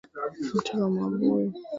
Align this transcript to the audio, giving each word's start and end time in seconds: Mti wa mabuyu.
Mti 0.55 0.73
wa 0.81 0.87
mabuyu. 0.95 1.51